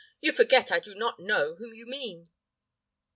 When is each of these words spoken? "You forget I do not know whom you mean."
"You 0.19 0.31
forget 0.31 0.71
I 0.71 0.79
do 0.79 0.95
not 0.95 1.19
know 1.19 1.53
whom 1.57 1.75
you 1.75 1.85
mean." 1.85 2.31